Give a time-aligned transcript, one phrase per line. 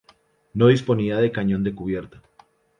[0.55, 2.23] No disponía de cañón de cubierta.